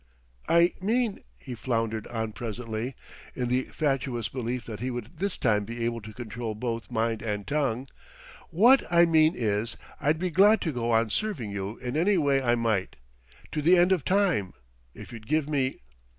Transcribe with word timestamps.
"I 0.49 0.73
mean," 0.81 1.23
he 1.37 1.53
floundered 1.53 2.07
on 2.07 2.31
presently, 2.31 2.95
in 3.35 3.49
the 3.49 3.65
fatuous 3.65 4.29
belief 4.29 4.65
that 4.65 4.79
he 4.79 4.89
would 4.89 5.19
this 5.19 5.37
time 5.37 5.63
be 5.63 5.85
able 5.85 6.01
to 6.01 6.11
control 6.11 6.55
both 6.55 6.89
mind 6.89 7.21
and 7.21 7.45
tongue, 7.45 7.87
"what 8.49 8.81
I 8.91 9.05
mean 9.05 9.35
is 9.37 9.77
I'd 9.99 10.17
be 10.17 10.31
glad 10.31 10.59
to 10.61 10.71
go 10.71 10.89
on 10.89 11.11
serving 11.11 11.51
you 11.51 11.77
in 11.77 11.95
any 11.95 12.17
way 12.17 12.41
I 12.41 12.55
might, 12.55 12.95
to 13.51 13.61
the 13.61 13.77
end 13.77 13.91
of 13.91 14.03
time, 14.03 14.55
if 14.95 15.13
you'd 15.13 15.27
give 15.27 15.47
me...." 15.47 15.81